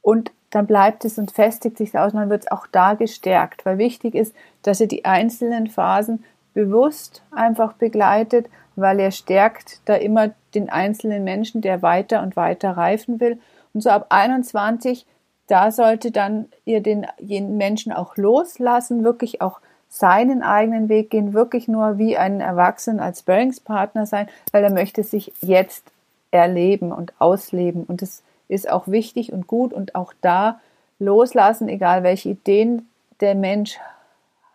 Und 0.00 0.32
dann 0.48 0.66
bleibt 0.66 1.04
es 1.04 1.18
und 1.18 1.30
festigt 1.30 1.76
sich 1.76 1.98
aus 1.98 2.14
und 2.14 2.20
dann 2.20 2.30
wird 2.30 2.44
es 2.44 2.50
auch 2.50 2.66
da 2.66 2.94
gestärkt. 2.94 3.66
Weil 3.66 3.76
wichtig 3.76 4.14
ist, 4.14 4.34
dass 4.62 4.80
ihr 4.80 4.88
die 4.88 5.04
einzelnen 5.04 5.66
Phasen 5.66 6.24
bewusst 6.54 7.22
einfach 7.30 7.74
begleitet, 7.74 8.48
weil 8.74 9.00
er 9.00 9.10
stärkt 9.10 9.80
da 9.84 9.96
immer 9.96 10.30
den 10.54 10.70
einzelnen 10.70 11.24
Menschen, 11.24 11.60
der 11.60 11.82
weiter 11.82 12.22
und 12.22 12.36
weiter 12.36 12.70
reifen 12.70 13.20
will. 13.20 13.38
Und 13.74 13.82
so 13.82 13.90
ab 13.90 14.06
21, 14.08 15.04
da 15.48 15.70
sollte 15.70 16.10
dann 16.10 16.46
ihr 16.64 16.80
den 16.80 17.06
jenen 17.18 17.56
Menschen 17.56 17.92
auch 17.92 18.16
loslassen, 18.16 19.04
wirklich 19.04 19.42
auch 19.42 19.60
seinen 19.88 20.42
eigenen 20.42 20.88
Weg 20.88 21.10
gehen, 21.10 21.34
wirklich 21.34 21.68
nur 21.68 21.98
wie 21.98 22.16
ein 22.16 22.40
Erwachsener 22.40 23.02
als 23.02 23.22
Bearingspartner 23.22 24.06
sein, 24.06 24.28
weil 24.50 24.64
er 24.64 24.72
möchte 24.72 25.04
sich 25.04 25.32
jetzt 25.40 25.84
erleben 26.30 26.92
und 26.92 27.12
ausleben. 27.20 27.84
Und 27.84 28.02
es 28.02 28.22
ist 28.48 28.68
auch 28.68 28.88
wichtig 28.88 29.32
und 29.32 29.46
gut 29.46 29.72
und 29.72 29.94
auch 29.94 30.12
da 30.20 30.60
loslassen, 30.98 31.68
egal 31.68 32.02
welche 32.02 32.30
Ideen 32.30 32.88
der 33.20 33.34
Mensch 33.34 33.78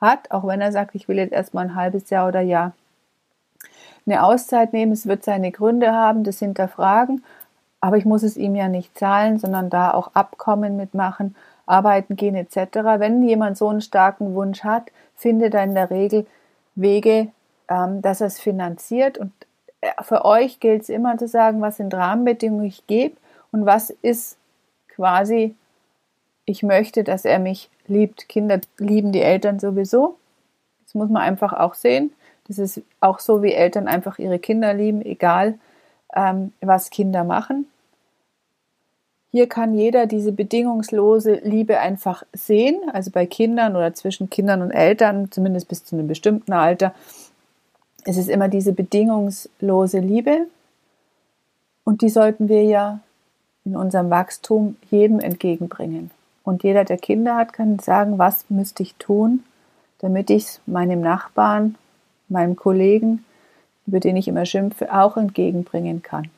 hat, 0.02 0.32
auch 0.32 0.46
wenn 0.46 0.62
er 0.62 0.72
sagt, 0.72 0.96
ich 0.96 1.08
will 1.08 1.18
jetzt 1.18 1.34
erstmal 1.34 1.66
ein 1.66 1.76
halbes 1.76 2.10
Jahr 2.10 2.28
oder 2.28 2.42
Jahr 2.42 2.74
eine 4.06 4.24
Auszeit 4.24 4.74
nehmen. 4.74 4.92
Es 4.92 5.08
wird 5.08 5.24
seine 5.24 5.52
Gründe 5.52 5.94
haben, 5.94 6.24
das 6.24 6.40
hinterfragen, 6.40 7.24
aber 7.82 7.98
ich 7.98 8.06
muss 8.06 8.24
es 8.24 8.38
ihm 8.38 8.56
ja 8.56 8.68
nicht 8.68 8.98
zahlen, 8.98 9.40
sondern 9.40 9.70
da 9.70 9.94
auch 9.94 10.12
Abkommen 10.14 10.76
mitmachen, 10.76 11.36
arbeiten 11.66 12.16
gehen 12.16 12.36
etc. 12.36 12.58
Wenn 12.98 13.24
jemand 13.24 13.58
so 13.58 13.70
einen 13.70 13.82
starken 13.82 14.34
Wunsch 14.34 14.64
hat, 14.64 14.92
findet 15.16 15.54
er 15.54 15.64
in 15.64 15.76
der 15.76 15.90
Regel 15.90 16.26
Wege, 16.76 17.30
ähm, 17.70 18.02
dass 18.02 18.22
er 18.22 18.28
es 18.28 18.40
finanziert 18.40 19.18
und 19.18 19.32
für 20.02 20.26
euch 20.26 20.60
gilt 20.60 20.84
es 20.84 20.90
immer 20.90 21.18
zu 21.18 21.28
sagen, 21.28 21.62
was 21.62 21.78
sind 21.78 21.94
Rahmenbedingungen 21.94 22.66
ich 22.66 22.86
gebe 22.88 23.16
und 23.52 23.66
was 23.66 23.90
ist 23.90 24.38
quasi, 24.90 25.56
ich 26.46 26.64
möchte, 26.64 27.04
dass 27.04 27.24
er 27.24 27.40
mich 27.40 27.70
liebt. 27.88 28.28
Kinder 28.28 28.60
lieben 28.78 29.12
die 29.12 29.22
Eltern 29.22 29.60
sowieso. 29.60 30.18
Das 30.84 30.96
muss 30.96 31.10
man 31.10 31.22
einfach 31.22 31.54
auch 31.54 31.76
sehen. 31.76 32.12
Das 32.48 32.58
ist 32.58 32.82
auch 33.00 33.20
so, 33.20 33.42
wie 33.42 33.54
Eltern 33.54 33.88
einfach 33.88 34.20
ihre 34.20 34.40
Kinder 34.40 34.74
lieben, 34.74 35.02
egal 35.02 35.58
ähm, 36.16 36.54
was 36.62 36.90
Kinder 36.90 37.24
machen. 37.24 37.68
Hier 39.32 39.48
kann 39.48 39.76
jeder 39.76 40.08
diese 40.08 40.32
bedingungslose 40.32 41.34
Liebe 41.44 41.80
einfach 41.80 42.24
sehen, 42.34 42.80
also 42.94 43.12
bei 43.12 43.28
Kindern 43.28 43.76
oder 43.76 43.94
zwischen 43.94 44.30
Kindern 44.30 44.64
und 44.64 44.72
Eltern, 44.72 45.32
zumindest 45.32 45.68
bis 45.68 45.86
zu 45.86 45.96
einem 45.96 46.08
bestimmten 46.08 46.52
Alter, 46.52 46.94
es 48.06 48.18
ist 48.18 48.30
immer 48.30 48.48
diese 48.48 48.74
bedingungslose 48.74 50.00
Liebe 50.00 50.48
und 51.84 52.02
die 52.02 52.10
sollten 52.10 52.50
wir 52.50 52.64
ja 52.64 53.00
in 53.66 53.76
unserem 53.76 54.10
Wachstum 54.10 54.78
jedem 54.90 55.20
entgegenbringen. 55.20 56.10
Und 56.44 56.64
jeder, 56.64 56.86
der 56.86 56.98
Kinder 56.98 57.36
hat, 57.36 57.54
kann 57.54 57.78
sagen, 57.78 58.18
was 58.18 58.50
müsste 58.50 58.82
ich 58.82 58.96
tun, 58.96 59.44
damit 60.00 60.30
ich 60.30 60.44
es 60.44 60.62
meinem 60.66 61.02
Nachbarn, 61.02 61.76
meinem 62.30 62.56
Kollegen, 62.56 63.26
über 63.90 64.00
den 64.00 64.16
ich 64.18 64.28
immer 64.28 64.46
schimpfe, 64.46 64.94
auch 64.94 65.18
entgegenbringen 65.18 66.04
kann. 66.04 66.30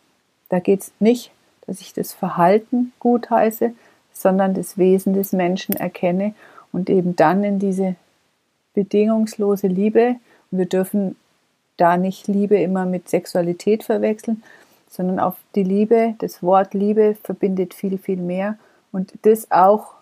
Da 0.48 0.60
geht 0.60 0.82
es 0.82 0.92
nicht, 1.00 1.32
dass 1.68 1.82
ich 1.82 1.94
das 1.94 2.14
Verhalten 2.14 2.94
gutheiße, 3.00 3.74
sondern 4.14 4.54
das 4.54 4.78
Wesen 4.78 5.14
des 5.14 5.34
Menschen 5.34 5.76
erkenne 5.76 6.34
und 6.72 6.90
eben 6.90 7.18
dann 7.18 7.44
in 7.44 7.60
diese 7.60 7.96
bedingungslose 8.74 9.68
Liebe. 9.68 10.16
Und 10.50 10.60
wir 10.60 10.66
dürfen 10.66 11.18
da 11.76 11.98
nicht 11.98 12.30
Liebe 12.30 12.58
immer 12.58 12.86
mit 12.86 13.10
Sexualität 13.10 13.84
verwechseln, 13.84 14.44
sondern 14.90 15.20
auf 15.20 15.36
die 15.56 15.64
Liebe, 15.64 16.16
das 16.20 16.42
Wort 16.42 16.74
Liebe 16.74 17.18
verbindet 17.22 17.74
viel, 17.74 17.98
viel 17.98 18.18
mehr 18.18 18.58
und 18.94 19.12
das 19.24 19.52
auch 19.52 19.96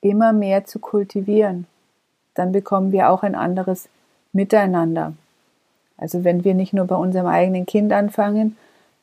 immer 0.00 0.32
mehr 0.32 0.64
zu 0.64 0.80
kultivieren. 0.80 1.66
Dann 2.34 2.50
bekommen 2.50 2.90
wir 2.90 3.10
auch 3.10 3.22
ein 3.22 3.36
anderes 3.36 3.88
Miteinander. 4.32 5.12
Also 6.04 6.22
wenn 6.22 6.44
wir 6.44 6.52
nicht 6.52 6.74
nur 6.74 6.86
bei 6.86 6.96
unserem 6.96 7.26
eigenen 7.26 7.64
Kind 7.64 7.90
anfangen, 7.90 8.58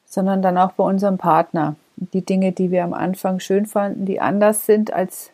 sondern 0.06 0.44
dann 0.44 0.56
auch 0.60 0.74
bei 0.74 0.84
unserem 0.84 1.18
Partner. 1.18 1.76
Die 1.96 2.24
Dinge, 2.24 2.52
die 2.52 2.70
wir 2.70 2.84
am 2.84 2.94
Anfang 2.94 3.40
schön 3.40 3.66
fanden, 3.66 4.06
die 4.06 4.22
anders 4.22 4.68
sind 4.68 4.94
als 4.94 5.32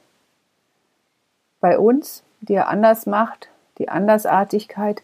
bei 1.59 1.77
uns, 1.77 2.23
die 2.39 2.53
er 2.53 2.69
anders 2.69 3.05
macht, 3.05 3.49
die 3.79 3.89
Andersartigkeit, 3.89 5.01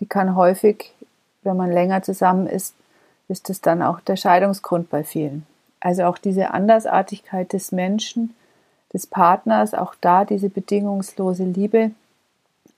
die 0.00 0.06
kann 0.06 0.34
häufig, 0.34 0.92
wenn 1.44 1.56
man 1.56 1.70
länger 1.70 2.02
zusammen 2.02 2.48
ist, 2.48 2.74
ist 3.28 3.48
es 3.48 3.60
dann 3.60 3.80
auch 3.80 4.00
der 4.00 4.16
Scheidungsgrund 4.16 4.90
bei 4.90 5.04
vielen. 5.04 5.46
Also 5.78 6.06
auch 6.06 6.18
diese 6.18 6.50
Andersartigkeit 6.50 7.52
des 7.52 7.70
Menschen, 7.70 8.34
des 8.92 9.06
Partners, 9.06 9.74
auch 9.74 9.94
da 10.00 10.24
diese 10.24 10.48
bedingungslose 10.48 11.44
Liebe 11.44 11.92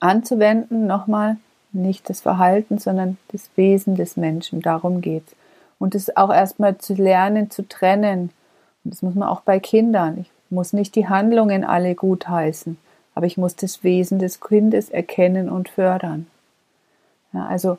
anzuwenden, 0.00 0.86
nochmal 0.86 1.38
nicht 1.72 2.08
das 2.10 2.20
Verhalten, 2.20 2.78
sondern 2.78 3.18
das 3.28 3.50
Wesen 3.56 3.94
des 3.94 4.16
Menschen, 4.16 4.62
darum 4.62 5.00
geht's. 5.00 5.34
Und 5.78 5.94
es 5.94 6.16
auch 6.16 6.32
erstmal 6.32 6.78
zu 6.78 6.94
lernen, 6.94 7.50
zu 7.50 7.68
trennen. 7.68 8.30
Und 8.84 8.94
das 8.94 9.02
muss 9.02 9.14
man 9.14 9.28
auch 9.28 9.40
bei 9.40 9.58
Kindern. 9.58 10.18
Ich 10.20 10.30
muss 10.50 10.72
nicht 10.72 10.94
die 10.94 11.08
Handlungen 11.08 11.64
alle 11.64 11.94
gutheißen, 11.94 12.76
aber 13.14 13.26
ich 13.26 13.36
muss 13.36 13.56
das 13.56 13.82
Wesen 13.82 14.18
des 14.18 14.40
Kindes 14.40 14.90
erkennen 14.90 15.48
und 15.48 15.68
fördern. 15.68 16.26
Ja, 17.32 17.46
also 17.46 17.78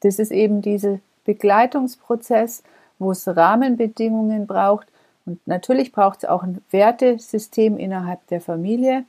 das 0.00 0.18
ist 0.18 0.32
eben 0.32 0.62
dieser 0.62 0.98
Begleitungsprozess, 1.24 2.62
wo 2.98 3.12
es 3.12 3.28
Rahmenbedingungen 3.28 4.46
braucht. 4.46 4.88
Und 5.26 5.46
natürlich 5.46 5.92
braucht 5.92 6.22
es 6.22 6.28
auch 6.28 6.42
ein 6.42 6.62
Wertesystem 6.70 7.76
innerhalb 7.76 8.26
der 8.28 8.40
Familie. 8.40 9.04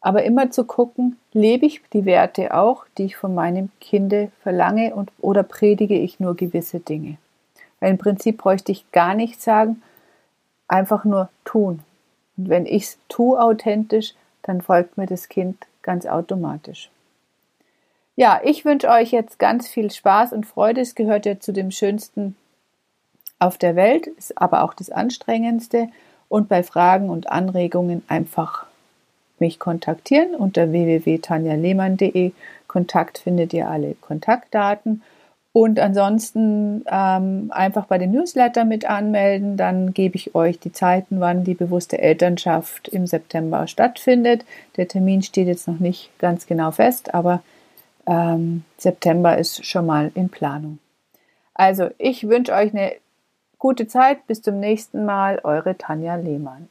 Aber 0.00 0.22
immer 0.22 0.50
zu 0.50 0.64
gucken, 0.64 1.18
lebe 1.32 1.66
ich 1.66 1.82
die 1.92 2.04
Werte 2.04 2.54
auch, 2.54 2.84
die 2.96 3.04
ich 3.04 3.16
von 3.16 3.34
meinem 3.34 3.70
Kinde 3.80 4.30
verlange 4.42 4.94
und, 4.94 5.10
oder 5.18 5.42
predige 5.42 5.98
ich 5.98 6.20
nur 6.20 6.36
gewisse 6.36 6.80
Dinge. 6.80 7.16
Weil 7.80 7.90
im 7.90 7.98
Prinzip 7.98 8.38
bräuchte 8.38 8.72
ich 8.72 8.90
gar 8.92 9.14
nichts 9.14 9.44
sagen, 9.44 9.82
einfach 10.68 11.04
nur 11.04 11.28
tun. 11.44 11.82
Und 12.36 12.48
wenn 12.48 12.66
ich 12.66 12.84
es 12.84 12.98
tue 13.08 13.40
authentisch, 13.40 14.14
dann 14.42 14.62
folgt 14.62 14.96
mir 14.96 15.06
das 15.06 15.28
Kind 15.28 15.66
ganz 15.82 16.06
automatisch. 16.06 16.90
Ja, 18.16 18.40
ich 18.42 18.64
wünsche 18.64 18.88
euch 18.88 19.12
jetzt 19.12 19.38
ganz 19.38 19.68
viel 19.68 19.90
Spaß 19.90 20.32
und 20.32 20.46
Freude. 20.46 20.80
Es 20.80 20.94
gehört 20.94 21.26
ja 21.26 21.38
zu 21.38 21.52
dem 21.52 21.70
Schönsten 21.70 22.36
auf 23.38 23.58
der 23.58 23.76
Welt, 23.76 24.06
ist 24.06 24.40
aber 24.40 24.64
auch 24.64 24.74
das 24.74 24.90
Anstrengendste. 24.90 25.88
und 26.30 26.50
bei 26.50 26.62
Fragen 26.62 27.08
und 27.08 27.30
Anregungen 27.30 28.02
einfach 28.08 28.66
mich 29.40 29.58
kontaktieren 29.58 30.34
unter 30.34 30.72
www.tanjalehmann.de. 30.72 32.32
Kontakt 32.66 33.18
findet 33.18 33.52
ihr 33.52 33.68
alle 33.68 33.94
Kontaktdaten. 34.00 35.02
Und 35.52 35.80
ansonsten 35.80 36.84
ähm, 36.90 37.50
einfach 37.52 37.86
bei 37.86 37.98
den 37.98 38.12
Newsletter 38.12 38.64
mit 38.64 38.88
anmelden, 38.88 39.56
dann 39.56 39.92
gebe 39.94 40.16
ich 40.16 40.34
euch 40.34 40.60
die 40.60 40.72
Zeiten, 40.72 41.20
wann 41.20 41.42
die 41.42 41.54
bewusste 41.54 41.98
Elternschaft 41.98 42.86
im 42.88 43.06
September 43.06 43.66
stattfindet. 43.66 44.44
Der 44.76 44.86
Termin 44.86 45.22
steht 45.22 45.48
jetzt 45.48 45.66
noch 45.66 45.80
nicht 45.80 46.16
ganz 46.18 46.46
genau 46.46 46.70
fest, 46.70 47.14
aber 47.14 47.42
ähm, 48.06 48.64
September 48.76 49.36
ist 49.36 49.64
schon 49.64 49.86
mal 49.86 50.12
in 50.14 50.28
Planung. 50.28 50.78
Also, 51.54 51.88
ich 51.98 52.28
wünsche 52.28 52.52
euch 52.52 52.72
eine 52.72 52.92
gute 53.58 53.88
Zeit. 53.88 54.26
Bis 54.26 54.42
zum 54.42 54.60
nächsten 54.60 55.04
Mal. 55.04 55.40
Eure 55.42 55.76
Tanja 55.76 56.14
Lehmann. 56.14 56.68